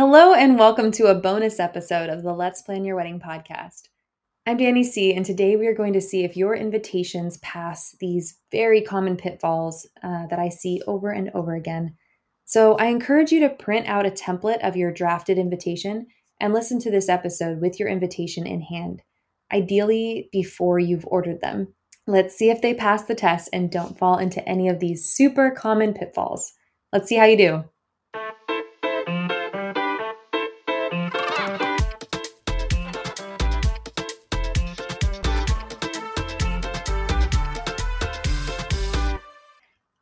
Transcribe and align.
Hello, 0.00 0.32
and 0.32 0.58
welcome 0.58 0.90
to 0.92 1.08
a 1.08 1.14
bonus 1.14 1.60
episode 1.60 2.08
of 2.08 2.22
the 2.22 2.32
Let's 2.32 2.62
Plan 2.62 2.86
Your 2.86 2.96
Wedding 2.96 3.20
podcast. 3.20 3.88
I'm 4.46 4.56
Danny 4.56 4.82
C., 4.82 5.12
and 5.12 5.26
today 5.26 5.56
we 5.56 5.66
are 5.66 5.74
going 5.74 5.92
to 5.92 6.00
see 6.00 6.24
if 6.24 6.38
your 6.38 6.54
invitations 6.54 7.36
pass 7.42 7.94
these 8.00 8.38
very 8.50 8.80
common 8.80 9.18
pitfalls 9.18 9.86
uh, 10.02 10.26
that 10.28 10.38
I 10.38 10.48
see 10.48 10.80
over 10.86 11.10
and 11.10 11.30
over 11.34 11.54
again. 11.54 11.96
So 12.46 12.76
I 12.76 12.86
encourage 12.86 13.30
you 13.30 13.40
to 13.40 13.50
print 13.50 13.88
out 13.88 14.06
a 14.06 14.10
template 14.10 14.66
of 14.66 14.74
your 14.74 14.90
drafted 14.90 15.36
invitation 15.36 16.06
and 16.40 16.54
listen 16.54 16.78
to 16.78 16.90
this 16.90 17.10
episode 17.10 17.60
with 17.60 17.78
your 17.78 17.90
invitation 17.90 18.46
in 18.46 18.62
hand, 18.62 19.02
ideally 19.52 20.30
before 20.32 20.78
you've 20.78 21.06
ordered 21.08 21.42
them. 21.42 21.74
Let's 22.06 22.34
see 22.34 22.48
if 22.48 22.62
they 22.62 22.72
pass 22.72 23.04
the 23.04 23.14
test 23.14 23.50
and 23.52 23.70
don't 23.70 23.98
fall 23.98 24.16
into 24.16 24.42
any 24.48 24.66
of 24.70 24.80
these 24.80 25.04
super 25.04 25.50
common 25.50 25.92
pitfalls. 25.92 26.54
Let's 26.90 27.06
see 27.06 27.16
how 27.16 27.26
you 27.26 27.36
do. 27.36 27.64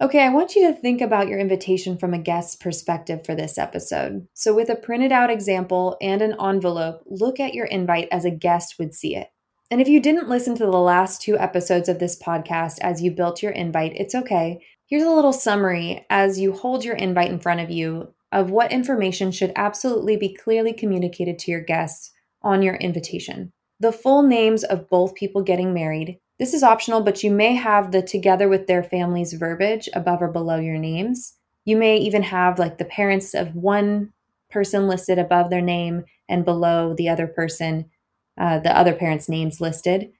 Okay, 0.08 0.24
I 0.24 0.30
want 0.30 0.56
you 0.56 0.66
to 0.66 0.72
think 0.72 1.02
about 1.02 1.28
your 1.28 1.38
invitation 1.38 1.98
from 1.98 2.14
a 2.14 2.18
guest's 2.18 2.56
perspective 2.56 3.26
for 3.26 3.34
this 3.34 3.58
episode. 3.58 4.26
So, 4.32 4.54
with 4.54 4.70
a 4.70 4.74
printed 4.74 5.12
out 5.12 5.28
example 5.28 5.98
and 6.00 6.22
an 6.22 6.34
envelope, 6.40 7.02
look 7.04 7.38
at 7.38 7.52
your 7.52 7.66
invite 7.66 8.08
as 8.10 8.24
a 8.24 8.30
guest 8.30 8.76
would 8.78 8.94
see 8.94 9.14
it. 9.14 9.28
And 9.70 9.82
if 9.82 9.88
you 9.88 10.00
didn't 10.00 10.30
listen 10.30 10.54
to 10.54 10.64
the 10.64 10.70
last 10.70 11.20
two 11.20 11.36
episodes 11.36 11.90
of 11.90 11.98
this 11.98 12.18
podcast 12.18 12.78
as 12.80 13.02
you 13.02 13.10
built 13.10 13.42
your 13.42 13.52
invite, 13.52 13.92
it's 13.96 14.14
okay. 14.14 14.64
Here's 14.86 15.02
a 15.02 15.10
little 15.10 15.34
summary 15.34 16.06
as 16.08 16.40
you 16.40 16.54
hold 16.54 16.86
your 16.86 16.96
invite 16.96 17.30
in 17.30 17.38
front 17.38 17.60
of 17.60 17.68
you 17.68 18.14
of 18.32 18.50
what 18.50 18.72
information 18.72 19.30
should 19.30 19.52
absolutely 19.56 20.16
be 20.16 20.34
clearly 20.34 20.72
communicated 20.72 21.38
to 21.40 21.50
your 21.50 21.60
guests 21.60 22.12
on 22.40 22.62
your 22.62 22.76
invitation. 22.76 23.52
The 23.78 23.92
full 23.92 24.22
names 24.22 24.64
of 24.64 24.88
both 24.88 25.14
people 25.14 25.42
getting 25.42 25.74
married, 25.74 26.18
this 26.38 26.54
is 26.54 26.62
optional, 26.62 27.00
but 27.00 27.24
you 27.24 27.30
may 27.30 27.54
have 27.54 27.90
the 27.90 28.00
together 28.00 28.48
with 28.48 28.66
their 28.66 28.82
families 28.82 29.32
verbiage 29.32 29.88
above 29.92 30.22
or 30.22 30.28
below 30.28 30.58
your 30.58 30.78
names. 30.78 31.34
You 31.64 31.76
may 31.76 31.96
even 31.96 32.22
have 32.22 32.58
like 32.58 32.78
the 32.78 32.84
parents 32.84 33.34
of 33.34 33.56
one 33.56 34.12
person 34.50 34.86
listed 34.86 35.18
above 35.18 35.50
their 35.50 35.60
name 35.60 36.04
and 36.28 36.44
below 36.44 36.94
the 36.94 37.08
other 37.08 37.26
person, 37.26 37.90
uh, 38.38 38.60
the 38.60 38.76
other 38.76 38.94
parent's 38.94 39.28
names 39.28 39.60
listed. 39.60 40.12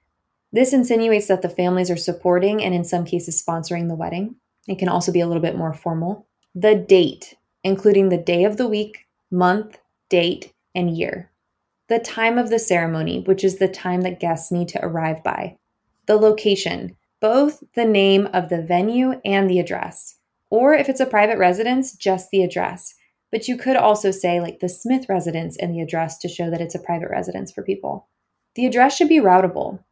This 0.51 0.73
insinuates 0.73 1.27
that 1.27 1.41
the 1.41 1.49
families 1.49 1.89
are 1.89 1.97
supporting 1.97 2.63
and 2.63 2.73
in 2.75 2.83
some 2.83 3.05
cases 3.05 3.41
sponsoring 3.41 3.87
the 3.87 3.95
wedding. 3.95 4.35
It 4.67 4.77
can 4.77 4.89
also 4.89 5.11
be 5.11 5.21
a 5.21 5.27
little 5.27 5.41
bit 5.41 5.57
more 5.57 5.73
formal. 5.73 6.27
The 6.53 6.75
date, 6.75 7.35
including 7.63 8.09
the 8.09 8.17
day 8.17 8.43
of 8.43 8.57
the 8.57 8.67
week, 8.67 9.07
month, 9.31 9.77
date, 10.09 10.53
and 10.75 10.95
year. 10.95 11.31
The 11.87 11.99
time 11.99 12.37
of 12.37 12.49
the 12.49 12.59
ceremony, 12.59 13.21
which 13.21 13.43
is 13.43 13.57
the 13.57 13.67
time 13.67 14.01
that 14.01 14.19
guests 14.19 14.51
need 14.51 14.67
to 14.69 14.83
arrive 14.83 15.23
by 15.23 15.57
the 16.09 16.17
location, 16.17 16.97
both 17.21 17.63
the 17.75 17.85
name 17.85 18.27
of 18.33 18.49
the 18.49 18.63
venue 18.63 19.21
and 19.23 19.47
the 19.47 19.59
address. 19.59 20.17
Or 20.49 20.73
if 20.73 20.89
it's 20.89 20.99
a 20.99 21.05
private 21.05 21.37
residence, 21.37 21.95
just 21.95 22.31
the 22.31 22.41
address. 22.43 22.95
But 23.31 23.47
you 23.47 23.55
could 23.55 23.75
also 23.75 24.09
say 24.09 24.39
like 24.39 24.59
the 24.59 24.69
Smith 24.69 25.07
residence 25.07 25.55
and 25.55 25.71
the 25.71 25.81
address 25.81 26.17
to 26.17 26.27
show 26.27 26.49
that 26.49 26.61
it's 26.61 26.73
a 26.73 26.79
private 26.79 27.11
residence 27.11 27.51
for 27.51 27.61
people. 27.61 28.07
The 28.55 28.65
address 28.65 28.95
should 28.95 29.07
be 29.07 29.19
routable. 29.19 29.83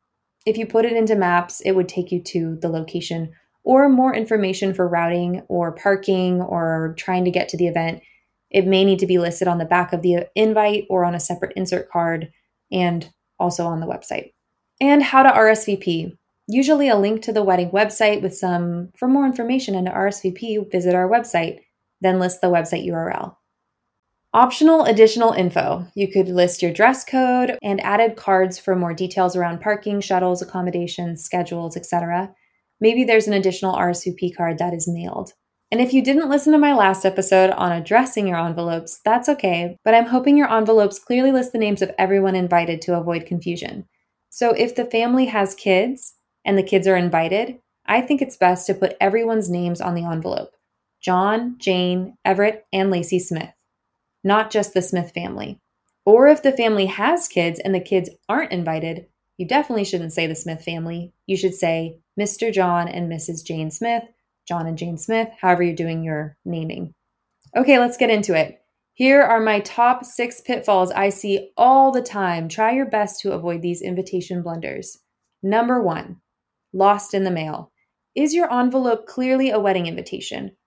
If 0.47 0.57
you 0.57 0.65
put 0.65 0.85
it 0.85 0.93
into 0.93 1.15
maps, 1.15 1.61
it 1.61 1.73
would 1.73 1.87
take 1.87 2.11
you 2.11 2.19
to 2.23 2.57
the 2.63 2.69
location 2.69 3.33
or 3.63 3.87
more 3.87 4.15
information 4.15 4.73
for 4.73 4.87
routing 4.87 5.43
or 5.49 5.71
parking 5.73 6.41
or 6.41 6.95
trying 6.97 7.25
to 7.25 7.31
get 7.31 7.47
to 7.49 7.57
the 7.57 7.67
event. 7.67 8.01
It 8.49 8.65
may 8.65 8.83
need 8.85 8.97
to 8.99 9.07
be 9.07 9.19
listed 9.19 9.47
on 9.47 9.59
the 9.59 9.65
back 9.65 9.93
of 9.93 10.01
the 10.01 10.25
invite 10.33 10.87
or 10.89 11.05
on 11.05 11.13
a 11.13 11.19
separate 11.19 11.53
insert 11.55 11.91
card 11.91 12.31
and 12.71 13.07
also 13.37 13.67
on 13.67 13.81
the 13.81 13.85
website 13.85 14.31
and 14.79 15.03
how 15.03 15.23
to 15.23 15.29
RSVP. 15.29 16.17
Usually, 16.47 16.87
a 16.87 16.97
link 16.97 17.21
to 17.23 17.33
the 17.33 17.43
wedding 17.43 17.71
website 17.71 18.21
with 18.21 18.35
some, 18.35 18.89
for 18.97 19.07
more 19.07 19.25
information 19.25 19.75
and 19.75 19.87
to 19.87 19.91
RSVP, 19.91 20.71
visit 20.71 20.95
our 20.95 21.09
website, 21.09 21.59
then 21.99 22.19
list 22.19 22.41
the 22.41 22.47
website 22.47 22.87
URL. 22.87 23.35
Optional 24.33 24.83
additional 24.83 25.31
info. 25.31 25.87
You 25.95 26.11
could 26.11 26.29
list 26.29 26.61
your 26.61 26.71
dress 26.71 27.03
code 27.03 27.57
and 27.63 27.83
added 27.83 28.15
cards 28.15 28.59
for 28.59 28.75
more 28.75 28.93
details 28.93 29.35
around 29.35 29.61
parking, 29.61 29.99
shuttles, 29.99 30.41
accommodations, 30.41 31.23
schedules, 31.23 31.75
etc. 31.75 32.33
Maybe 32.79 33.03
there's 33.03 33.27
an 33.27 33.33
additional 33.33 33.75
RSVP 33.75 34.35
card 34.35 34.57
that 34.59 34.73
is 34.73 34.87
mailed. 34.87 35.33
And 35.71 35.81
if 35.81 35.91
you 35.91 36.01
didn't 36.03 36.29
listen 36.29 36.53
to 36.53 36.59
my 36.59 36.73
last 36.73 37.03
episode 37.03 37.49
on 37.51 37.71
addressing 37.71 38.27
your 38.27 38.37
envelopes, 38.37 39.01
that's 39.03 39.27
okay, 39.27 39.77
but 39.83 39.93
I'm 39.93 40.05
hoping 40.05 40.37
your 40.37 40.51
envelopes 40.51 40.99
clearly 40.99 41.31
list 41.31 41.51
the 41.51 41.57
names 41.57 41.81
of 41.81 41.91
everyone 41.97 42.35
invited 42.35 42.81
to 42.83 42.97
avoid 42.97 43.25
confusion. 43.25 43.85
So 44.37 44.51
if 44.51 44.75
the 44.75 44.85
family 44.85 45.25
has 45.25 45.55
kids 45.55 46.13
and 46.45 46.55
the 46.55 46.61
kids 46.61 46.85
are 46.87 46.95
invited, 46.95 47.57
I 47.87 48.01
think 48.01 48.21
it's 48.21 48.37
best 48.37 48.67
to 48.67 48.75
put 48.75 48.95
everyone's 49.01 49.49
names 49.49 49.81
on 49.81 49.95
the 49.95 50.03
envelope 50.03 50.53
John, 51.01 51.55
Jane, 51.57 52.19
Everett, 52.23 52.67
and 52.71 52.91
Lacey 52.91 53.17
Smith, 53.17 53.49
not 54.23 54.51
just 54.51 54.75
the 54.75 54.83
Smith 54.83 55.11
family. 55.11 55.59
Or 56.05 56.27
if 56.27 56.43
the 56.43 56.51
family 56.51 56.85
has 56.85 57.27
kids 57.27 57.59
and 57.59 57.73
the 57.73 57.79
kids 57.79 58.11
aren't 58.29 58.51
invited, 58.51 59.07
you 59.37 59.47
definitely 59.47 59.85
shouldn't 59.85 60.13
say 60.13 60.27
the 60.27 60.35
Smith 60.35 60.63
family. 60.63 61.13
You 61.25 61.35
should 61.35 61.55
say 61.55 61.97
Mr. 62.15 62.53
John 62.53 62.87
and 62.87 63.11
Mrs. 63.11 63.43
Jane 63.43 63.71
Smith, 63.71 64.03
John 64.47 64.67
and 64.67 64.77
Jane 64.77 64.99
Smith, 64.99 65.29
however 65.41 65.63
you're 65.63 65.73
doing 65.73 66.03
your 66.03 66.37
naming. 66.45 66.93
Okay, 67.55 67.79
let's 67.79 67.97
get 67.97 68.11
into 68.11 68.35
it. 68.35 68.61
Here 68.97 69.21
are 69.21 69.39
my 69.39 69.59
top 69.59 70.03
six 70.05 70.41
pitfalls 70.41 70.89
I 70.89 71.09
see 71.09 71.51
all 71.55 71.91
the 71.91 72.01
time. 72.01 72.49
Try 72.49 72.71
your 72.71 72.87
best 72.87 73.21
to 73.21 73.33
avoid 73.33 73.61
these 73.61 73.79
invitation 73.79 74.41
blunders. 74.41 74.97
Number 75.43 75.79
one, 75.79 76.21
lost 76.73 77.13
in 77.13 77.23
the 77.23 77.29
mail. 77.29 77.71
Is 78.15 78.33
your 78.33 78.51
envelope 78.51 79.05
clearly 79.05 79.51
a 79.51 79.59
wedding 79.59 79.85
invitation? 79.85 80.57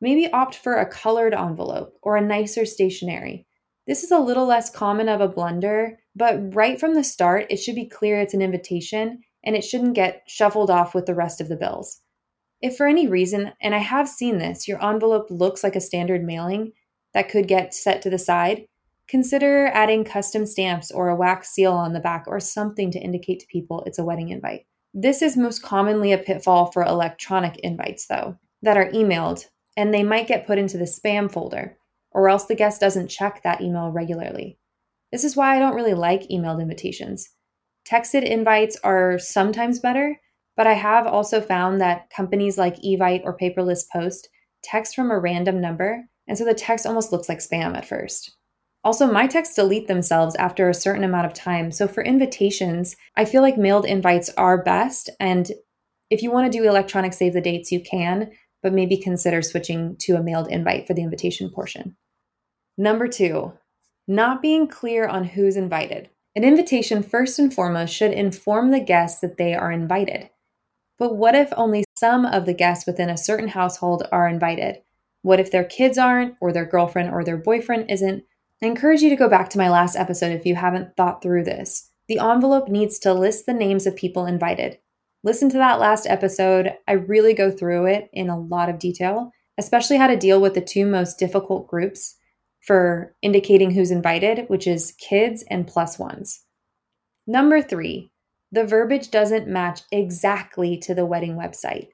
Maybe 0.00 0.30
opt 0.30 0.54
for 0.54 0.76
a 0.76 0.88
colored 0.88 1.34
envelope 1.34 1.94
or 2.00 2.16
a 2.16 2.20
nicer 2.20 2.64
stationery. 2.64 3.48
This 3.88 4.04
is 4.04 4.12
a 4.12 4.20
little 4.20 4.46
less 4.46 4.70
common 4.70 5.08
of 5.08 5.20
a 5.20 5.26
blunder, 5.26 5.98
but 6.14 6.54
right 6.54 6.78
from 6.78 6.94
the 6.94 7.02
start, 7.02 7.46
it 7.50 7.56
should 7.56 7.74
be 7.74 7.88
clear 7.88 8.20
it's 8.20 8.34
an 8.34 8.40
invitation 8.40 9.18
and 9.44 9.56
it 9.56 9.64
shouldn't 9.64 9.94
get 9.94 10.22
shuffled 10.28 10.70
off 10.70 10.94
with 10.94 11.06
the 11.06 11.14
rest 11.16 11.40
of 11.40 11.48
the 11.48 11.56
bills. 11.56 12.02
If 12.62 12.76
for 12.76 12.86
any 12.86 13.08
reason, 13.08 13.50
and 13.60 13.74
I 13.74 13.78
have 13.78 14.08
seen 14.08 14.38
this, 14.38 14.68
your 14.68 14.80
envelope 14.80 15.26
looks 15.28 15.64
like 15.64 15.74
a 15.74 15.80
standard 15.80 16.22
mailing, 16.22 16.70
that 17.14 17.28
could 17.28 17.48
get 17.48 17.74
set 17.74 18.02
to 18.02 18.10
the 18.10 18.18
side, 18.18 18.66
consider 19.08 19.66
adding 19.68 20.04
custom 20.04 20.46
stamps 20.46 20.90
or 20.90 21.08
a 21.08 21.16
wax 21.16 21.50
seal 21.50 21.72
on 21.72 21.92
the 21.92 22.00
back 22.00 22.24
or 22.26 22.38
something 22.38 22.90
to 22.92 23.00
indicate 23.00 23.40
to 23.40 23.46
people 23.46 23.82
it's 23.86 23.98
a 23.98 24.04
wedding 24.04 24.28
invite. 24.28 24.66
This 24.94 25.22
is 25.22 25.36
most 25.36 25.62
commonly 25.62 26.12
a 26.12 26.18
pitfall 26.18 26.70
for 26.72 26.82
electronic 26.82 27.56
invites, 27.58 28.06
though, 28.06 28.36
that 28.62 28.76
are 28.76 28.90
emailed, 28.90 29.46
and 29.76 29.94
they 29.94 30.02
might 30.02 30.26
get 30.26 30.46
put 30.46 30.58
into 30.58 30.78
the 30.78 30.84
spam 30.84 31.30
folder, 31.30 31.76
or 32.10 32.28
else 32.28 32.46
the 32.46 32.56
guest 32.56 32.80
doesn't 32.80 33.08
check 33.08 33.42
that 33.42 33.60
email 33.60 33.90
regularly. 33.90 34.58
This 35.12 35.24
is 35.24 35.36
why 35.36 35.56
I 35.56 35.58
don't 35.58 35.76
really 35.76 35.94
like 35.94 36.28
emailed 36.28 36.60
invitations. 36.60 37.28
Texted 37.88 38.24
invites 38.24 38.76
are 38.84 39.18
sometimes 39.18 39.80
better, 39.80 40.20
but 40.56 40.66
I 40.66 40.74
have 40.74 41.06
also 41.06 41.40
found 41.40 41.80
that 41.80 42.10
companies 42.10 42.58
like 42.58 42.76
Evite 42.82 43.22
or 43.24 43.36
Paperless 43.36 43.84
Post 43.92 44.28
text 44.62 44.94
from 44.94 45.10
a 45.10 45.18
random 45.18 45.60
number 45.60 46.04
and 46.30 46.38
so 46.38 46.44
the 46.44 46.54
text 46.54 46.86
almost 46.86 47.10
looks 47.10 47.28
like 47.28 47.40
spam 47.40 47.76
at 47.76 47.84
first. 47.84 48.36
Also, 48.84 49.10
my 49.10 49.26
texts 49.26 49.56
delete 49.56 49.88
themselves 49.88 50.36
after 50.36 50.68
a 50.68 50.74
certain 50.74 51.02
amount 51.02 51.26
of 51.26 51.34
time. 51.34 51.72
So 51.72 51.88
for 51.88 52.04
invitations, 52.04 52.94
I 53.16 53.24
feel 53.24 53.42
like 53.42 53.58
mailed 53.58 53.84
invites 53.84 54.30
are 54.38 54.62
best. 54.62 55.10
And 55.18 55.50
if 56.08 56.22
you 56.22 56.30
want 56.30 56.50
to 56.50 56.56
do 56.56 56.68
electronic 56.68 57.14
save 57.14 57.32
the 57.32 57.40
dates, 57.40 57.72
you 57.72 57.80
can, 57.80 58.30
but 58.62 58.72
maybe 58.72 58.96
consider 58.96 59.42
switching 59.42 59.96
to 60.02 60.14
a 60.14 60.22
mailed 60.22 60.46
invite 60.48 60.86
for 60.86 60.94
the 60.94 61.02
invitation 61.02 61.50
portion. 61.50 61.96
Number 62.78 63.08
two, 63.08 63.52
not 64.06 64.40
being 64.40 64.68
clear 64.68 65.08
on 65.08 65.24
who's 65.24 65.56
invited. 65.56 66.10
An 66.36 66.44
invitation, 66.44 67.02
first 67.02 67.40
and 67.40 67.52
foremost, 67.52 67.92
should 67.92 68.12
inform 68.12 68.70
the 68.70 68.78
guests 68.78 69.20
that 69.20 69.36
they 69.36 69.52
are 69.52 69.72
invited. 69.72 70.30
But 70.96 71.16
what 71.16 71.34
if 71.34 71.52
only 71.56 71.84
some 71.98 72.24
of 72.24 72.46
the 72.46 72.54
guests 72.54 72.86
within 72.86 73.10
a 73.10 73.16
certain 73.16 73.48
household 73.48 74.06
are 74.12 74.28
invited? 74.28 74.82
What 75.22 75.40
if 75.40 75.50
their 75.50 75.64
kids 75.64 75.98
aren't, 75.98 76.34
or 76.40 76.52
their 76.52 76.64
girlfriend 76.64 77.10
or 77.10 77.24
their 77.24 77.36
boyfriend 77.36 77.90
isn't? 77.90 78.24
I 78.62 78.66
encourage 78.66 79.02
you 79.02 79.10
to 79.10 79.16
go 79.16 79.28
back 79.28 79.48
to 79.50 79.58
my 79.58 79.70
last 79.70 79.96
episode 79.96 80.32
if 80.32 80.46
you 80.46 80.54
haven't 80.54 80.96
thought 80.96 81.22
through 81.22 81.44
this. 81.44 81.90
The 82.08 82.18
envelope 82.18 82.68
needs 82.68 82.98
to 83.00 83.14
list 83.14 83.46
the 83.46 83.54
names 83.54 83.86
of 83.86 83.96
people 83.96 84.26
invited. 84.26 84.78
Listen 85.22 85.48
to 85.50 85.58
that 85.58 85.78
last 85.78 86.06
episode. 86.06 86.74
I 86.88 86.92
really 86.92 87.34
go 87.34 87.50
through 87.50 87.86
it 87.86 88.10
in 88.12 88.28
a 88.30 88.38
lot 88.38 88.68
of 88.68 88.78
detail, 88.78 89.30
especially 89.58 89.96
how 89.96 90.06
to 90.06 90.16
deal 90.16 90.40
with 90.40 90.54
the 90.54 90.60
two 90.60 90.86
most 90.86 91.18
difficult 91.18 91.68
groups 91.68 92.16
for 92.66 93.14
indicating 93.22 93.70
who's 93.70 93.90
invited, 93.90 94.46
which 94.48 94.66
is 94.66 94.94
kids 94.98 95.44
and 95.50 95.66
plus 95.66 95.98
ones. 95.98 96.44
Number 97.26 97.62
three, 97.62 98.12
the 98.52 98.64
verbiage 98.64 99.10
doesn't 99.10 99.46
match 99.46 99.82
exactly 99.92 100.76
to 100.78 100.94
the 100.94 101.06
wedding 101.06 101.36
website. 101.36 101.88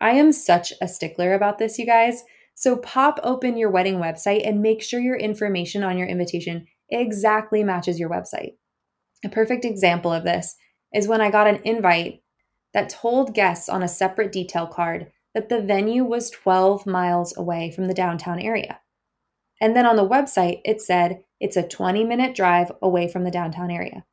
I 0.00 0.12
am 0.12 0.32
such 0.32 0.72
a 0.80 0.88
stickler 0.88 1.34
about 1.34 1.58
this, 1.58 1.78
you 1.78 1.86
guys. 1.86 2.22
So 2.54 2.76
pop 2.76 3.18
open 3.22 3.56
your 3.56 3.70
wedding 3.70 3.96
website 3.96 4.46
and 4.46 4.60
make 4.60 4.82
sure 4.82 5.00
your 5.00 5.16
information 5.16 5.82
on 5.82 5.96
your 5.96 6.08
invitation 6.08 6.66
exactly 6.90 7.64
matches 7.64 7.98
your 7.98 8.10
website. 8.10 8.54
A 9.24 9.28
perfect 9.28 9.64
example 9.64 10.12
of 10.12 10.24
this 10.24 10.56
is 10.92 11.08
when 11.08 11.20
I 11.20 11.30
got 11.30 11.46
an 11.46 11.60
invite 11.64 12.22
that 12.72 12.88
told 12.88 13.34
guests 13.34 13.68
on 13.68 13.82
a 13.82 13.88
separate 13.88 14.32
detail 14.32 14.66
card 14.66 15.10
that 15.34 15.48
the 15.48 15.60
venue 15.60 16.04
was 16.04 16.30
12 16.30 16.86
miles 16.86 17.36
away 17.36 17.70
from 17.70 17.86
the 17.86 17.94
downtown 17.94 18.40
area. 18.40 18.80
And 19.60 19.76
then 19.76 19.86
on 19.86 19.96
the 19.96 20.08
website, 20.08 20.60
it 20.64 20.80
said 20.80 21.22
it's 21.38 21.56
a 21.56 21.66
20 21.66 22.04
minute 22.04 22.34
drive 22.34 22.72
away 22.82 23.08
from 23.08 23.24
the 23.24 23.30
downtown 23.30 23.70
area. 23.70 24.04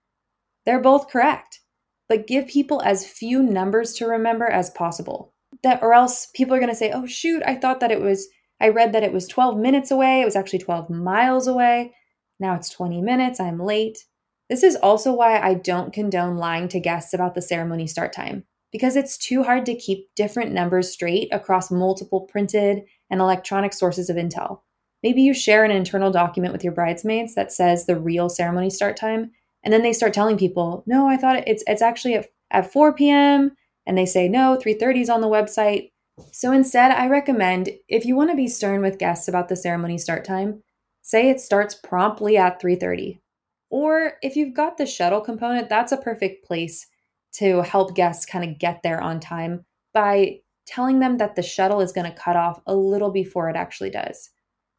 They're 0.66 0.82
both 0.82 1.10
correct, 1.10 1.62
but 2.10 2.28
give 2.28 2.48
people 2.48 2.82
as 2.82 3.08
few 3.08 3.42
numbers 3.42 3.94
to 3.94 4.06
remember 4.06 4.46
as 4.46 4.70
possible. 4.70 5.34
That 5.64 5.82
or 5.82 5.94
else 5.94 6.28
people 6.34 6.56
are 6.56 6.60
going 6.60 6.70
to 6.70 6.76
say, 6.76 6.92
"Oh 6.92 7.06
shoot, 7.06 7.44
I 7.46 7.56
thought 7.56 7.80
that 7.80 7.92
it 7.92 8.02
was 8.02 8.28
I 8.60 8.70
read 8.70 8.94
that 8.94 9.04
it 9.04 9.14
was 9.14 9.28
12 9.28 9.58
minutes 9.58 9.92
away. 9.92 10.22
It 10.22 10.26
was 10.26 10.36
actually 10.36 10.60
12 10.60 10.90
miles 10.90 11.48
away. 11.48 11.94
Now 12.40 12.56
it's 12.56 12.70
20 12.70 13.02
minutes. 13.02 13.40
I'm 13.40 13.60
late." 13.60 14.06
This 14.50 14.64
is 14.64 14.78
also 14.78 15.14
why 15.14 15.40
I 15.40 15.56
don't 15.56 15.94
condone 15.94 16.38
lying 16.38 16.70
to 16.70 16.80
guests 16.80 17.14
about 17.14 17.36
the 17.36 17.42
ceremony 17.42 17.86
start 17.86 18.14
time 18.14 18.46
because 18.72 18.96
it's 18.96 19.18
too 19.18 19.44
hard 19.44 19.66
to 19.66 19.76
keep 19.76 20.08
different 20.16 20.52
numbers 20.52 20.92
straight 20.92 21.28
across 21.32 21.72
multiple 21.72 22.22
printed 22.22 22.84
and 23.10 23.20
electronic 23.22 23.74
sources 23.74 24.10
of 24.10 24.18
intel. 24.18 24.62
Maybe 25.04 25.22
you 25.22 25.34
share 25.34 25.64
an 25.64 25.72
internal 25.72 26.12
document 26.12 26.54
with 26.54 26.64
your 26.64 26.74
bridesmaids 26.74 27.36
that 27.36 27.52
says 27.52 27.86
the 27.86 28.00
real 28.00 28.30
ceremony 28.30 28.70
start 28.70 28.98
time, 28.98 29.32
and 29.64 29.74
then 29.74 29.84
they 29.84 29.94
start 29.94 30.14
telling 30.14 30.38
people, 30.38 30.84
"No, 30.86 31.08
I 31.08 31.18
thought 31.18 31.48
it's 31.48 31.64
it's 31.68 31.82
actually 31.82 32.16
at, 32.16 32.28
at 32.52 32.72
4 32.72 32.94
p.m." 32.94 33.56
And 33.88 33.98
they 33.98 34.06
say, 34.06 34.28
"No, 34.28 34.56
3:30 34.56 35.02
is 35.02 35.10
on 35.10 35.22
the 35.22 35.28
website." 35.28 35.92
So 36.32 36.52
instead, 36.52 36.92
I 36.92 37.08
recommend 37.08 37.70
if 37.88 38.06
you 38.06 38.16
want 38.16 38.30
to 38.30 38.36
be 38.36 38.48
stern 38.48 38.82
with 38.82 39.00
guests 39.00 39.28
about 39.28 39.48
the 39.48 39.56
ceremony 39.56 39.98
start 39.98 40.26
time, 40.26 40.62
say 41.02 41.30
it 41.30 41.40
starts 41.40 41.74
promptly 41.74 42.38
at 42.38 42.60
3:30. 42.60 43.22
Or 43.70 44.14
if 44.22 44.36
you've 44.36 44.54
got 44.54 44.78
the 44.78 44.86
shuttle 44.86 45.22
component, 45.22 45.70
that's 45.70 45.92
a 45.92 45.98
perfect 45.98 46.46
place 46.46 46.88
to 47.34 47.62
help 47.62 47.96
guests 47.96 48.26
kind 48.26 48.44
of 48.44 48.60
get 48.60 48.82
there 48.84 49.02
on 49.02 49.20
time 49.20 49.66
by 49.94 50.40
telling 50.66 51.00
them 51.00 51.18
that 51.18 51.36
the 51.36 51.44
shuttle 51.44 51.82
is 51.82 51.94
going 51.94 52.10
to 52.10 52.18
cut 52.18 52.36
off 52.36 52.62
a 52.66 52.76
little 52.76 53.12
before 53.12 53.50
it 53.50 53.56
actually 53.56 53.90
does. 53.90 54.30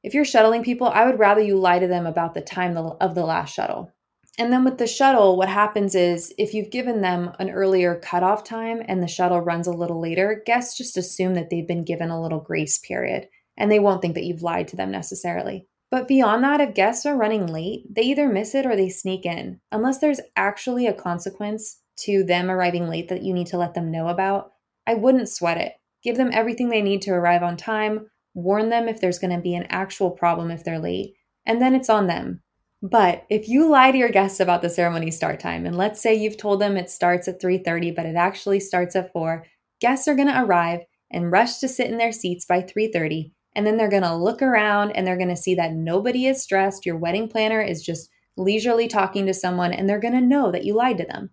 If 0.03 0.15
you're 0.15 0.25
shuttling 0.25 0.63
people, 0.63 0.89
I 0.89 1.07
would 1.07 1.19
rather 1.19 1.41
you 1.41 1.57
lie 1.57 1.79
to 1.79 1.87
them 1.87 2.07
about 2.07 2.35
the 2.35 2.41
time 2.41 2.77
of 2.77 3.15
the 3.15 3.25
last 3.25 3.55
shuttle. 3.55 3.91
And 4.39 4.53
then 4.53 4.65
with 4.65 4.79
the 4.79 4.87
shuttle, 4.87 5.37
what 5.37 5.49
happens 5.49 5.97
is 5.97 6.33
if 6.39 6.55
you've 6.55 6.71
given 6.71 7.01
them 7.01 7.33
an 7.41 7.51
earlier 7.51 7.97
cutoff 7.97 8.45
time 8.45 8.83
and 8.87 9.03
the 9.03 9.09
shuttle 9.09 9.41
runs 9.41 9.67
a 9.67 9.73
little 9.73 10.01
later, 10.01 10.43
guests 10.47 10.79
just 10.79 10.97
assume 10.97 11.35
that 11.35 11.51
they've 11.51 11.67
been 11.67 11.85
given 11.85 12.11
a 12.11 12.23
little 12.23 12.41
grace 12.41 12.79
period 12.79 13.29
and 13.57 13.71
they 13.71 13.81
won't 13.81 14.01
think 14.01 14.15
that 14.15 14.23
you've 14.23 14.43
lied 14.43 14.69
to 14.69 14.77
them 14.77 14.93
necessarily. 14.93 15.67
But 15.91 16.07
beyond 16.07 16.45
that, 16.45 16.61
if 16.61 16.75
guests 16.75 17.05
are 17.05 17.17
running 17.17 17.49
late, 17.49 17.93
they 17.93 18.03
either 18.03 18.29
miss 18.29 18.55
it 18.55 18.65
or 18.65 18.77
they 18.77 18.91
sneak 18.91 19.27
in. 19.27 19.61
Unless 19.73 19.99
there's 19.99 20.21
actually 20.37 20.87
a 20.87 20.93
consequence 20.93 21.81
to 22.01 22.23
them 22.23 22.49
arriving 22.49 22.89
late 22.89 23.09
that 23.09 23.23
you 23.23 23.35
need 23.35 23.49
to 23.49 23.59
let 23.59 23.75
them 23.75 23.91
know 23.91 24.07
about, 24.07 24.53
I 24.87 24.95
wouldn't 24.95 25.29
sweat 25.29 25.59
it. 25.59 25.73
Give 26.05 26.17
them 26.17 26.31
everything 26.33 26.69
they 26.69 26.83
need 26.83 27.03
to 27.03 27.11
arrive 27.11 27.43
on 27.43 27.57
time, 27.57 28.09
warn 28.35 28.69
them 28.69 28.87
if 28.87 29.01
there's 29.01 29.19
going 29.19 29.35
to 29.35 29.43
be 29.43 29.57
an 29.57 29.67
actual 29.69 30.13
problem 30.13 30.53
if 30.53 30.63
they're 30.63 30.79
late, 30.79 31.15
and 31.45 31.61
then 31.61 31.75
it's 31.75 31.91
on 31.91 32.07
them. 32.07 32.43
But 32.83 33.25
if 33.29 33.49
you 33.49 33.69
lie 33.69 33.91
to 33.91 33.99
your 33.99 34.09
guests 34.09 34.39
about 34.41 34.63
the 34.63 34.71
ceremony 34.71 35.11
start 35.11 35.41
time, 35.41 35.67
and 35.67 35.77
let's 35.77 36.01
say 36.01 36.15
you've 36.15 36.37
told 36.37 36.61
them 36.61 36.77
it 36.77 36.91
starts 36.91 37.27
at 37.27 37.41
3:30 37.41 37.91
but 37.91 38.07
it 38.07 38.15
actually 38.15 38.61
starts 38.61 38.95
at 38.95 39.13
4, 39.13 39.45
guests 39.81 40.07
are 40.07 40.15
going 40.15 40.29
to 40.29 40.43
arrive 40.43 40.81
and 41.11 41.33
rush 41.33 41.59
to 41.59 41.69
sit 41.69 41.91
in 41.91 41.99
their 41.99 42.13
seats 42.13 42.45
by 42.45 42.63
3:30, 42.63 43.33
and 43.57 43.67
then 43.67 43.77
they're 43.77 43.89
going 43.89 44.05
to 44.05 44.15
look 44.15 44.43
around 44.43 44.93
and 44.93 45.05
they're 45.07 45.17
going 45.17 45.29
to 45.29 45.37
see 45.37 45.57
that 45.57 45.73
nobody 45.73 46.27
is 46.27 46.43
stressed, 46.43 46.87
your 46.87 46.97
wedding 46.97 47.29
planner 47.29 47.61
is 47.61 47.83
just 47.83 48.11
leisurely 48.37 48.87
talking 48.87 49.27
to 49.27 49.35
someone 49.35 49.73
and 49.73 49.89
they're 49.89 49.99
going 49.99 50.15
to 50.15 50.21
know 50.21 50.53
that 50.53 50.65
you 50.65 50.75
lied 50.75 50.99
to 50.99 51.05
them. 51.05 51.31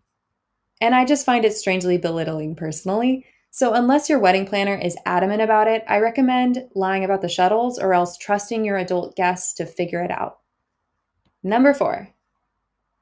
And 0.81 0.95
I 0.95 1.05
just 1.05 1.25
find 1.25 1.45
it 1.45 1.53
strangely 1.53 1.97
belittling 1.97 2.55
personally. 2.55 3.25
So, 3.51 3.73
unless 3.73 4.09
your 4.09 4.19
wedding 4.19 4.47
planner 4.47 4.75
is 4.75 4.97
adamant 5.05 5.41
about 5.43 5.67
it, 5.67 5.83
I 5.87 5.99
recommend 5.99 6.69
lying 6.73 7.03
about 7.03 7.21
the 7.21 7.29
shuttles 7.29 7.77
or 7.77 7.93
else 7.93 8.17
trusting 8.17 8.65
your 8.65 8.77
adult 8.77 9.15
guests 9.15 9.53
to 9.55 9.65
figure 9.65 10.03
it 10.03 10.11
out. 10.11 10.39
Number 11.45 11.75
four, 11.75 12.09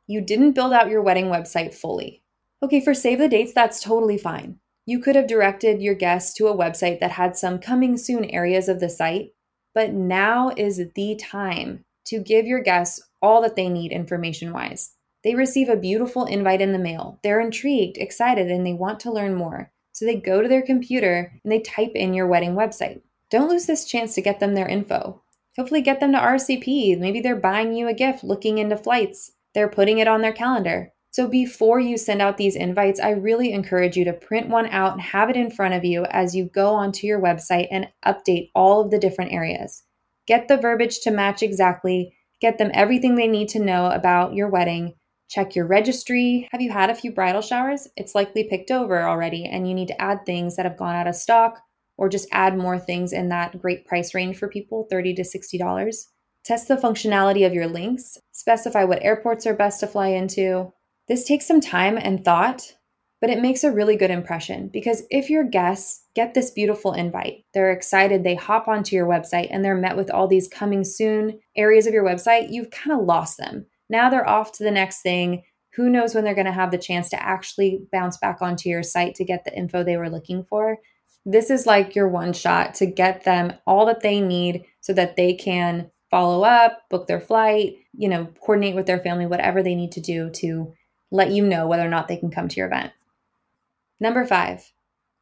you 0.05 0.19
didn't 0.19 0.51
build 0.51 0.73
out 0.73 0.89
your 0.89 1.01
wedding 1.01 1.27
website 1.27 1.73
fully. 1.73 2.23
Okay, 2.61 2.81
for 2.81 2.93
save 2.93 3.19
the 3.19 3.29
dates, 3.29 3.53
that's 3.53 3.81
totally 3.81 4.17
fine. 4.17 4.59
You 4.85 4.99
could 4.99 5.15
have 5.15 5.27
directed 5.27 5.81
your 5.81 5.95
guests 5.95 6.33
to 6.33 6.47
a 6.47 6.57
website 6.57 6.99
that 6.99 7.11
had 7.11 7.37
some 7.37 7.57
coming 7.57 7.95
soon 7.95 8.25
areas 8.25 8.67
of 8.67 8.81
the 8.81 8.89
site, 8.89 9.33
but 9.73 9.93
now 9.93 10.51
is 10.57 10.81
the 10.93 11.15
time 11.15 11.85
to 12.03 12.19
give 12.19 12.45
your 12.45 12.59
guests 12.59 13.01
all 13.21 13.41
that 13.43 13.55
they 13.55 13.69
need 13.69 13.93
information 13.93 14.51
wise. 14.51 14.95
They 15.23 15.35
receive 15.35 15.69
a 15.69 15.77
beautiful 15.77 16.25
invite 16.25 16.59
in 16.59 16.73
the 16.73 16.79
mail. 16.79 17.19
They're 17.23 17.39
intrigued, 17.39 17.97
excited, 17.97 18.51
and 18.51 18.67
they 18.67 18.73
want 18.73 18.99
to 19.01 19.11
learn 19.13 19.35
more. 19.35 19.71
So 19.93 20.03
they 20.03 20.17
go 20.17 20.41
to 20.41 20.49
their 20.49 20.63
computer 20.63 21.31
and 21.45 21.51
they 21.53 21.61
type 21.61 21.93
in 21.95 22.13
your 22.13 22.27
wedding 22.27 22.55
website. 22.55 23.03
Don't 23.29 23.49
lose 23.49 23.67
this 23.67 23.85
chance 23.85 24.13
to 24.15 24.21
get 24.21 24.41
them 24.41 24.53
their 24.53 24.67
info. 24.67 25.21
Hopefully, 25.57 25.81
get 25.81 25.99
them 25.99 26.11
to 26.13 26.17
RSVP. 26.17 26.97
Maybe 26.99 27.21
they're 27.21 27.35
buying 27.35 27.73
you 27.73 27.87
a 27.87 27.93
gift, 27.93 28.23
looking 28.23 28.57
into 28.57 28.77
flights. 28.77 29.31
They're 29.53 29.69
putting 29.69 29.99
it 29.99 30.07
on 30.07 30.21
their 30.21 30.33
calendar. 30.33 30.91
So, 31.11 31.27
before 31.27 31.79
you 31.79 31.97
send 31.97 32.21
out 32.21 32.37
these 32.37 32.55
invites, 32.55 32.99
I 32.99 33.11
really 33.11 33.51
encourage 33.51 33.95
you 33.95 34.05
to 34.05 34.13
print 34.13 34.49
one 34.49 34.67
out 34.67 34.93
and 34.93 35.01
have 35.01 35.29
it 35.29 35.35
in 35.35 35.51
front 35.51 35.75
of 35.75 35.85
you 35.85 36.05
as 36.05 36.35
you 36.35 36.45
go 36.45 36.73
onto 36.73 37.05
your 37.05 37.21
website 37.21 37.67
and 37.69 37.87
update 38.05 38.49
all 38.55 38.81
of 38.81 38.91
the 38.91 38.99
different 38.99 39.31
areas. 39.31 39.83
Get 40.25 40.47
the 40.47 40.57
verbiage 40.57 41.01
to 41.01 41.11
match 41.11 41.43
exactly, 41.43 42.15
get 42.41 42.57
them 42.57 42.71
everything 42.73 43.15
they 43.15 43.27
need 43.27 43.49
to 43.49 43.59
know 43.59 43.91
about 43.91 44.33
your 44.33 44.49
wedding, 44.49 44.93
Check 45.33 45.55
your 45.55 45.65
registry. 45.65 46.47
Have 46.51 46.61
you 46.61 46.71
had 46.71 46.91
a 46.91 46.95
few 46.95 47.11
bridal 47.11 47.41
showers? 47.41 47.87
It's 47.97 48.13
likely 48.13 48.43
picked 48.43 48.69
over 48.69 49.01
already, 49.01 49.45
and 49.45 49.67
you 49.67 49.73
need 49.73 49.87
to 49.87 49.99
add 49.99 50.27
things 50.27 50.55
that 50.55 50.65
have 50.67 50.77
gone 50.77 50.95
out 50.95 51.07
of 51.07 51.15
stock 51.15 51.59
or 51.97 52.09
just 52.09 52.27
add 52.31 52.57
more 52.57 52.79
things 52.79 53.13
in 53.13 53.29
that 53.29 53.61
great 53.61 53.85
price 53.85 54.13
range 54.13 54.37
for 54.37 54.47
people 54.47 54.87
30 54.89 55.13
to 55.15 55.21
$60. 55.23 56.05
Test 56.43 56.67
the 56.67 56.75
functionality 56.75 57.45
of 57.45 57.53
your 57.53 57.67
links. 57.67 58.17
Specify 58.31 58.83
what 58.83 59.03
airports 59.03 59.45
are 59.47 59.53
best 59.53 59.79
to 59.79 59.87
fly 59.87 60.07
into. 60.07 60.73
This 61.07 61.25
takes 61.25 61.47
some 61.47 61.61
time 61.61 61.97
and 61.97 62.23
thought, 62.23 62.75
but 63.21 63.29
it 63.29 63.41
makes 63.41 63.63
a 63.63 63.71
really 63.71 63.95
good 63.95 64.11
impression 64.11 64.67
because 64.67 65.03
if 65.09 65.29
your 65.29 65.45
guests 65.45 66.03
get 66.13 66.33
this 66.33 66.51
beautiful 66.51 66.91
invite, 66.91 67.45
they're 67.53 67.71
excited, 67.71 68.23
they 68.23 68.35
hop 68.35 68.67
onto 68.67 68.95
your 68.95 69.07
website, 69.07 69.47
and 69.49 69.63
they're 69.63 69.75
met 69.75 69.95
with 69.95 70.11
all 70.11 70.27
these 70.27 70.49
coming 70.49 70.83
soon 70.83 71.39
areas 71.55 71.87
of 71.87 71.93
your 71.93 72.03
website, 72.03 72.51
you've 72.51 72.71
kind 72.71 72.99
of 72.99 73.05
lost 73.05 73.37
them. 73.37 73.65
Now 73.89 74.09
they're 74.09 74.27
off 74.27 74.51
to 74.53 74.63
the 74.63 74.71
next 74.71 75.01
thing. 75.01 75.43
Who 75.75 75.89
knows 75.89 76.13
when 76.13 76.25
they're 76.25 76.35
going 76.35 76.45
to 76.47 76.51
have 76.51 76.71
the 76.71 76.77
chance 76.77 77.09
to 77.11 77.23
actually 77.23 77.87
bounce 77.91 78.17
back 78.17 78.41
onto 78.41 78.67
your 78.67 78.83
site 78.83 79.15
to 79.15 79.23
get 79.23 79.45
the 79.45 79.57
info 79.57 79.83
they 79.83 79.97
were 79.97 80.09
looking 80.09 80.43
for? 80.43 80.77
This 81.25 81.49
is 81.49 81.65
like 81.65 81.95
your 81.95 82.07
one 82.07 82.33
shot 82.33 82.75
to 82.75 82.85
get 82.85 83.23
them 83.23 83.53
all 83.65 83.85
that 83.85 84.01
they 84.01 84.19
need 84.19 84.65
so 84.81 84.93
that 84.93 85.15
they 85.15 85.33
can 85.33 85.89
follow 86.11 86.43
up, 86.43 86.89
book 86.89 87.07
their 87.07 87.21
flight, 87.21 87.77
you 87.93 88.09
know, 88.09 88.25
coordinate 88.41 88.75
with 88.75 88.85
their 88.85 88.99
family, 88.99 89.25
whatever 89.25 89.63
they 89.63 89.75
need 89.75 89.91
to 89.93 90.01
do 90.01 90.29
to 90.31 90.73
let 91.11 91.31
you 91.31 91.45
know 91.45 91.67
whether 91.67 91.85
or 91.85 91.89
not 91.89 92.07
they 92.07 92.17
can 92.17 92.29
come 92.29 92.47
to 92.47 92.57
your 92.57 92.67
event. 92.67 92.91
Number 93.99 94.25
five, 94.25 94.73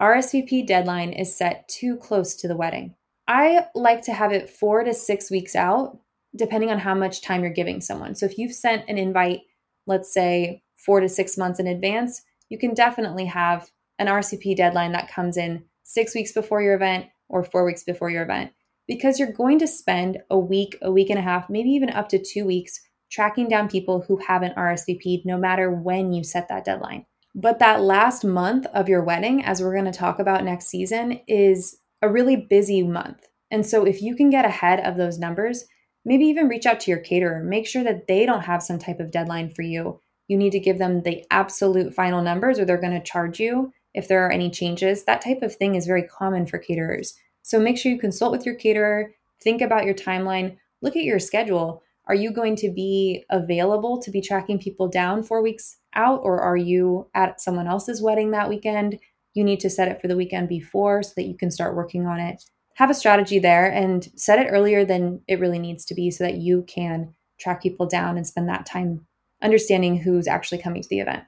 RSVP 0.01 0.65
deadline 0.65 1.13
is 1.13 1.35
set 1.35 1.67
too 1.67 1.97
close 1.97 2.35
to 2.37 2.47
the 2.47 2.55
wedding. 2.55 2.95
I 3.27 3.67
like 3.75 4.01
to 4.03 4.13
have 4.13 4.31
it 4.31 4.49
four 4.49 4.83
to 4.83 4.93
six 4.93 5.29
weeks 5.29 5.55
out 5.55 5.99
depending 6.35 6.71
on 6.71 6.79
how 6.79 6.95
much 6.95 7.21
time 7.21 7.41
you're 7.43 7.51
giving 7.51 7.81
someone. 7.81 8.15
So 8.15 8.25
if 8.25 8.37
you've 8.37 8.53
sent 8.53 8.87
an 8.87 8.97
invite, 8.97 9.41
let's 9.85 10.13
say 10.13 10.63
four 10.77 10.99
to 10.99 11.09
six 11.09 11.37
months 11.37 11.59
in 11.59 11.67
advance, 11.67 12.23
you 12.49 12.57
can 12.57 12.73
definitely 12.73 13.25
have 13.25 13.69
an 13.99 14.07
RSVP 14.07 14.55
deadline 14.55 14.93
that 14.93 15.11
comes 15.11 15.37
in 15.37 15.63
six 15.93 16.15
weeks 16.15 16.31
before 16.31 16.61
your 16.61 16.75
event 16.75 17.07
or 17.29 17.43
four 17.43 17.65
weeks 17.65 17.83
before 17.83 18.09
your 18.09 18.23
event 18.23 18.51
because 18.87 19.19
you're 19.19 19.31
going 19.31 19.59
to 19.59 19.67
spend 19.67 20.17
a 20.29 20.37
week, 20.37 20.77
a 20.81 20.91
week 20.91 21.09
and 21.09 21.19
a 21.19 21.21
half, 21.21 21.49
maybe 21.49 21.69
even 21.69 21.89
up 21.89 22.09
to 22.09 22.21
two 22.21 22.45
weeks 22.45 22.79
tracking 23.11 23.47
down 23.47 23.69
people 23.69 24.03
who 24.07 24.17
haven't 24.27 24.55
RSVP'd 24.55 25.25
no 25.25 25.37
matter 25.37 25.71
when 25.71 26.13
you 26.13 26.23
set 26.23 26.47
that 26.49 26.65
deadline. 26.65 27.05
But 27.35 27.59
that 27.59 27.81
last 27.81 28.23
month 28.23 28.65
of 28.73 28.89
your 28.89 29.03
wedding, 29.03 29.43
as 29.43 29.61
we're 29.61 29.73
going 29.73 29.91
to 29.91 29.97
talk 29.97 30.19
about 30.19 30.43
next 30.43 30.67
season, 30.67 31.21
is 31.27 31.77
a 32.01 32.09
really 32.09 32.35
busy 32.35 32.83
month. 32.83 33.27
And 33.49 33.65
so 33.65 33.85
if 33.85 34.01
you 34.01 34.15
can 34.15 34.29
get 34.29 34.45
ahead 34.45 34.79
of 34.79 34.97
those 34.97 35.17
numbers, 35.17 35.65
Maybe 36.03 36.25
even 36.25 36.47
reach 36.47 36.65
out 36.65 36.79
to 36.81 36.91
your 36.91 36.99
caterer. 36.99 37.43
Make 37.43 37.67
sure 37.67 37.83
that 37.83 38.07
they 38.07 38.25
don't 38.25 38.41
have 38.41 38.63
some 38.63 38.79
type 38.79 38.99
of 38.99 39.11
deadline 39.11 39.51
for 39.51 39.61
you. 39.61 39.99
You 40.27 40.37
need 40.37 40.51
to 40.51 40.59
give 40.59 40.77
them 40.77 41.03
the 41.03 41.23
absolute 41.29 41.93
final 41.93 42.21
numbers 42.21 42.57
or 42.57 42.65
they're 42.65 42.81
going 42.81 42.99
to 42.99 43.05
charge 43.05 43.39
you 43.39 43.71
if 43.93 44.07
there 44.07 44.25
are 44.25 44.31
any 44.31 44.49
changes. 44.49 45.03
That 45.03 45.21
type 45.21 45.41
of 45.41 45.55
thing 45.55 45.75
is 45.75 45.85
very 45.85 46.03
common 46.03 46.45
for 46.45 46.57
caterers. 46.57 47.13
So 47.41 47.59
make 47.59 47.77
sure 47.77 47.91
you 47.91 47.99
consult 47.99 48.31
with 48.31 48.45
your 48.45 48.55
caterer, 48.55 49.13
think 49.41 49.61
about 49.61 49.85
your 49.85 49.95
timeline, 49.95 50.57
look 50.81 50.95
at 50.95 51.03
your 51.03 51.19
schedule. 51.19 51.83
Are 52.05 52.15
you 52.15 52.31
going 52.31 52.55
to 52.57 52.71
be 52.71 53.25
available 53.29 54.01
to 54.01 54.11
be 54.11 54.21
tracking 54.21 54.59
people 54.59 54.87
down 54.87 55.23
four 55.23 55.41
weeks 55.41 55.77
out, 55.93 56.21
or 56.23 56.39
are 56.39 56.57
you 56.57 57.07
at 57.13 57.41
someone 57.41 57.67
else's 57.67 58.01
wedding 58.01 58.31
that 58.31 58.49
weekend? 58.49 58.99
You 59.33 59.43
need 59.43 59.59
to 59.61 59.69
set 59.69 59.87
it 59.87 60.01
for 60.01 60.07
the 60.07 60.17
weekend 60.17 60.49
before 60.49 61.03
so 61.03 61.13
that 61.15 61.27
you 61.27 61.37
can 61.37 61.51
start 61.51 61.75
working 61.75 62.05
on 62.05 62.19
it 62.19 62.43
have 62.75 62.89
a 62.89 62.95
strategy 62.95 63.39
there 63.39 63.71
and 63.71 64.09
set 64.15 64.39
it 64.39 64.49
earlier 64.49 64.85
than 64.85 65.21
it 65.27 65.39
really 65.39 65.59
needs 65.59 65.85
to 65.85 65.93
be 65.93 66.09
so 66.09 66.23
that 66.23 66.37
you 66.37 66.63
can 66.67 67.13
track 67.39 67.61
people 67.61 67.85
down 67.85 68.17
and 68.17 68.25
spend 68.25 68.47
that 68.49 68.65
time 68.65 69.05
understanding 69.41 69.97
who's 69.97 70.27
actually 70.27 70.57
coming 70.57 70.81
to 70.81 70.89
the 70.89 70.99
event. 70.99 71.23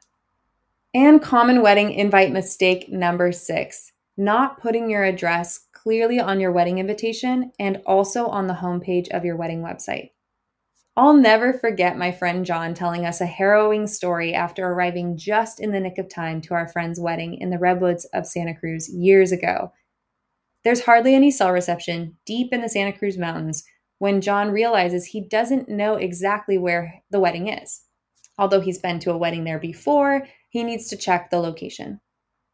And 0.95 1.21
common 1.21 1.63
wedding 1.63 1.91
invite 1.91 2.31
mistake 2.31 2.87
number 2.89 3.31
six 3.31 3.91
not 4.15 4.61
putting 4.61 4.91
your 4.91 5.03
address 5.03 5.67
clearly 5.73 6.19
on 6.19 6.39
your 6.39 6.51
wedding 6.51 6.77
invitation 6.77 7.51
and 7.59 7.81
also 7.85 8.27
on 8.27 8.45
the 8.45 8.53
homepage 8.53 9.09
of 9.09 9.25
your 9.25 9.35
wedding 9.35 9.61
website. 9.61 10.11
I'll 10.95 11.15
never 11.15 11.51
forget 11.51 11.97
my 11.97 12.11
friend 12.11 12.45
John 12.45 12.75
telling 12.75 13.07
us 13.07 13.19
a 13.19 13.25
harrowing 13.25 13.87
story 13.87 14.35
after 14.35 14.67
arriving 14.67 15.17
just 15.17 15.59
in 15.59 15.71
the 15.71 15.79
nick 15.79 15.97
of 15.97 16.07
time 16.07 16.41
to 16.41 16.53
our 16.53 16.67
friend's 16.67 16.99
wedding 16.99 17.33
in 17.41 17.49
the 17.49 17.57
redwoods 17.57 18.05
of 18.13 18.27
Santa 18.27 18.53
Cruz 18.53 18.87
years 18.93 19.31
ago. 19.31 19.73
There's 20.63 20.85
hardly 20.85 21.15
any 21.15 21.31
cell 21.31 21.51
reception 21.51 22.17
deep 22.27 22.53
in 22.53 22.61
the 22.61 22.69
Santa 22.69 22.95
Cruz 22.95 23.17
Mountains 23.17 23.63
when 23.97 24.21
John 24.21 24.51
realizes 24.51 25.07
he 25.07 25.27
doesn't 25.27 25.67
know 25.67 25.95
exactly 25.95 26.59
where 26.59 27.01
the 27.09 27.19
wedding 27.19 27.47
is. 27.47 27.81
Although 28.37 28.61
he's 28.61 28.79
been 28.79 28.99
to 28.99 29.11
a 29.11 29.17
wedding 29.17 29.43
there 29.43 29.59
before, 29.59 30.27
he 30.53 30.63
needs 30.63 30.87
to 30.87 30.95
check 30.95 31.29
the 31.29 31.39
location. 31.39 31.99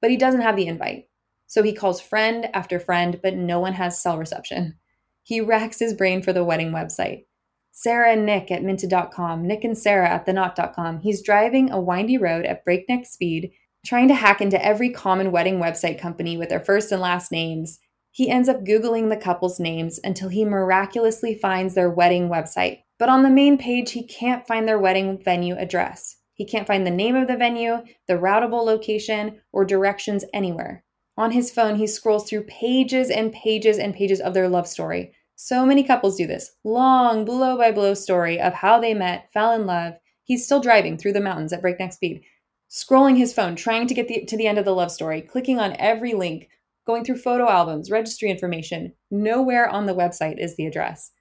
But 0.01 0.09
he 0.09 0.17
doesn't 0.17 0.41
have 0.41 0.55
the 0.55 0.65
invite. 0.65 1.05
So 1.45 1.61
he 1.61 1.73
calls 1.73 2.01
friend 2.01 2.49
after 2.53 2.79
friend, 2.79 3.19
but 3.21 3.35
no 3.35 3.59
one 3.59 3.73
has 3.73 4.01
cell 4.01 4.17
reception. 4.17 4.79
He 5.21 5.41
racks 5.41 5.77
his 5.77 5.93
brain 5.93 6.23
for 6.23 6.33
the 6.33 6.43
wedding 6.43 6.71
website. 6.71 7.25
Sarah 7.71 8.13
and 8.13 8.25
Nick 8.25 8.49
at 8.49 8.63
minted.com, 8.63 9.45
Nick 9.45 9.63
and 9.63 9.77
Sarah 9.77 10.09
at 10.09 10.25
theknot.com. 10.25 11.01
He's 11.01 11.21
driving 11.21 11.69
a 11.69 11.79
windy 11.79 12.17
road 12.17 12.45
at 12.45 12.65
breakneck 12.65 13.05
speed, 13.05 13.51
trying 13.85 14.07
to 14.07 14.15
hack 14.15 14.41
into 14.41 14.63
every 14.65 14.89
common 14.89 15.31
wedding 15.31 15.59
website 15.59 15.99
company 15.99 16.37
with 16.37 16.49
their 16.49 16.59
first 16.59 16.91
and 16.91 17.01
last 17.01 17.31
names 17.31 17.79
he 18.11 18.29
ends 18.29 18.49
up 18.49 18.65
Googling 18.65 19.09
the 19.09 19.17
couple's 19.17 19.59
names 19.59 19.99
until 20.03 20.29
he 20.29 20.43
miraculously 20.43 21.35
finds 21.35 21.73
their 21.73 21.89
wedding 21.89 22.29
website. 22.29 22.79
But 22.97 23.09
on 23.09 23.23
the 23.23 23.29
main 23.29 23.57
page, 23.57 23.91
he 23.91 24.03
can't 24.03 24.47
find 24.47 24.67
their 24.67 24.79
wedding 24.79 25.21
venue 25.23 25.55
address. 25.55 26.17
He 26.39 26.45
can't 26.45 26.65
find 26.65 26.87
the 26.87 26.91
name 26.91 27.17
of 27.17 27.27
the 27.27 27.35
venue, 27.35 27.83
the 28.07 28.13
routable 28.13 28.63
location, 28.63 29.41
or 29.51 29.65
directions 29.65 30.23
anywhere. 30.33 30.85
On 31.17 31.31
his 31.31 31.51
phone, 31.51 31.75
he 31.75 31.85
scrolls 31.85 32.29
through 32.29 32.45
pages 32.45 33.09
and 33.09 33.33
pages 33.33 33.77
and 33.77 33.93
pages 33.93 34.21
of 34.21 34.33
their 34.33 34.47
love 34.47 34.65
story. 34.65 35.11
So 35.35 35.65
many 35.65 35.83
couples 35.83 36.15
do 36.15 36.25
this 36.25 36.55
long, 36.63 37.25
blow 37.25 37.57
by 37.57 37.73
blow 37.73 37.93
story 37.93 38.39
of 38.39 38.53
how 38.53 38.79
they 38.79 38.93
met, 38.93 39.27
fell 39.33 39.51
in 39.51 39.65
love. 39.65 39.95
He's 40.23 40.45
still 40.45 40.61
driving 40.61 40.97
through 40.97 41.11
the 41.11 41.19
mountains 41.19 41.51
at 41.51 41.61
breakneck 41.61 41.91
speed, 41.91 42.23
scrolling 42.71 43.17
his 43.17 43.33
phone, 43.33 43.57
trying 43.57 43.87
to 43.87 43.93
get 43.93 44.07
the, 44.07 44.23
to 44.23 44.37
the 44.37 44.47
end 44.47 44.57
of 44.57 44.63
the 44.63 44.73
love 44.73 44.91
story, 44.91 45.21
clicking 45.21 45.59
on 45.59 45.75
every 45.77 46.13
link, 46.13 46.47
going 46.87 47.03
through 47.03 47.17
photo 47.17 47.49
albums, 47.49 47.91
registry 47.91 48.31
information. 48.31 48.93
Nowhere 49.11 49.67
on 49.67 49.87
the 49.87 49.93
website 49.93 50.41
is 50.41 50.55
the 50.55 50.67
address. 50.67 51.11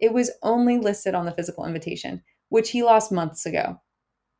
It 0.00 0.14
was 0.14 0.30
only 0.42 0.78
listed 0.78 1.14
on 1.14 1.26
the 1.26 1.32
physical 1.32 1.66
invitation, 1.66 2.22
which 2.48 2.70
he 2.70 2.82
lost 2.82 3.12
months 3.12 3.44
ago. 3.44 3.82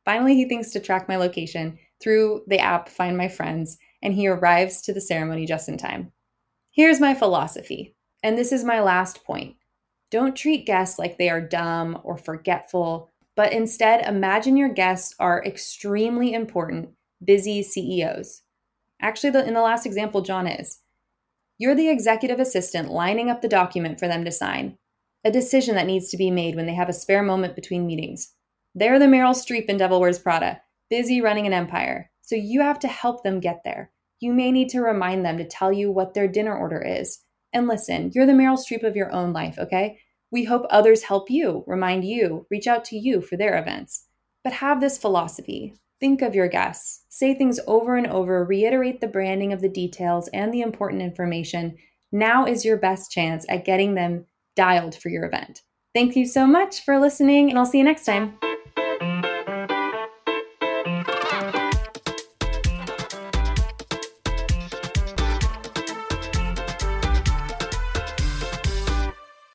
Finally, 0.05 0.35
he 0.35 0.47
thinks 0.47 0.69
to 0.69 0.79
track 0.79 1.09
my 1.09 1.17
location 1.17 1.77
through 2.01 2.43
the 2.47 2.59
app 2.59 2.87
Find 2.87 3.17
My 3.17 3.27
Friends, 3.27 3.77
and 4.01 4.13
he 4.13 4.27
arrives 4.27 4.81
to 4.83 4.93
the 4.93 5.01
ceremony 5.01 5.45
just 5.45 5.67
in 5.67 5.77
time. 5.77 6.11
Here's 6.71 6.99
my 6.99 7.15
philosophy, 7.15 7.95
and 8.21 8.37
this 8.37 8.51
is 8.51 8.63
my 8.63 8.79
last 8.79 9.23
point. 9.23 9.55
Don't 10.11 10.35
treat 10.35 10.67
guests 10.67 10.99
like 10.99 11.17
they 11.17 11.29
are 11.29 11.41
dumb 11.41 11.99
or 12.03 12.17
forgetful, 12.17 13.09
but 13.35 13.51
instead 13.51 14.05
imagine 14.05 14.55
your 14.55 14.69
guests 14.69 15.15
are 15.19 15.43
extremely 15.43 16.33
important, 16.33 16.89
busy 17.23 17.63
CEOs. 17.63 18.43
Actually, 19.01 19.39
in 19.47 19.53
the 19.53 19.61
last 19.61 19.85
example, 19.85 20.21
John 20.21 20.47
is. 20.47 20.81
You're 21.57 21.75
the 21.75 21.89
executive 21.89 22.39
assistant 22.39 22.91
lining 22.91 23.29
up 23.29 23.41
the 23.41 23.47
document 23.47 23.99
for 23.99 24.07
them 24.07 24.23
to 24.25 24.31
sign, 24.31 24.77
a 25.23 25.31
decision 25.31 25.75
that 25.75 25.87
needs 25.87 26.09
to 26.09 26.17
be 26.17 26.29
made 26.29 26.55
when 26.55 26.67
they 26.67 26.75
have 26.75 26.89
a 26.89 26.93
spare 26.93 27.23
moment 27.23 27.55
between 27.55 27.87
meetings. 27.87 28.34
They're 28.75 28.99
the 28.99 29.05
Meryl 29.05 29.33
Streep 29.33 29.65
in 29.65 29.77
Devil 29.77 29.99
Wears 29.99 30.19
Prada, 30.19 30.61
busy 30.89 31.21
running 31.21 31.47
an 31.47 31.53
empire, 31.53 32.11
so 32.21 32.35
you 32.35 32.61
have 32.61 32.77
to 32.79 32.87
help 32.87 33.23
them 33.23 33.39
get 33.39 33.61
there. 33.63 33.91
You 34.19 34.33
may 34.33 34.51
need 34.51 34.69
to 34.69 34.81
remind 34.81 35.25
them 35.25 35.37
to 35.37 35.47
tell 35.47 35.71
you 35.71 35.91
what 35.91 36.13
their 36.13 36.27
dinner 36.27 36.55
order 36.55 36.81
is. 36.81 37.19
And 37.53 37.67
listen, 37.67 38.11
you're 38.13 38.25
the 38.25 38.33
Meryl 38.33 38.59
Streep 38.59 38.83
of 38.83 38.95
your 38.95 39.11
own 39.11 39.33
life, 39.33 39.57
okay? 39.57 39.99
We 40.29 40.43
hope 40.43 40.65
others 40.69 41.03
help 41.03 41.29
you, 41.29 41.63
remind 41.65 42.05
you, 42.05 42.45
reach 42.51 42.67
out 42.67 42.85
to 42.85 42.97
you 42.97 43.21
for 43.21 43.37
their 43.37 43.57
events. 43.57 44.05
But 44.43 44.53
have 44.53 44.81
this 44.81 44.97
philosophy 44.97 45.75
Think 45.99 46.21
of 46.21 46.35
your 46.35 46.47
guests. 46.47 47.05
Say 47.09 47.33
things 47.33 47.59
over 47.67 47.95
and 47.95 48.07
over, 48.07 48.43
reiterate 48.43 48.99
the 48.99 49.07
branding 49.07 49.53
of 49.53 49.61
the 49.61 49.69
details 49.69 50.27
and 50.33 50.53
the 50.53 50.61
important 50.61 51.01
information. 51.01 51.77
Now 52.11 52.45
is 52.45 52.65
your 52.65 52.77
best 52.77 53.11
chance 53.11 53.45
at 53.49 53.65
getting 53.65 53.95
them 53.95 54.25
dialed 54.55 54.95
for 54.95 55.09
your 55.09 55.25
event. 55.25 55.61
Thank 55.93 56.15
you 56.15 56.25
so 56.25 56.45
much 56.45 56.83
for 56.83 56.99
listening, 56.99 57.49
and 57.49 57.57
I'll 57.57 57.65
see 57.65 57.77
you 57.77 57.83
next 57.83 58.05
time. 58.05 58.37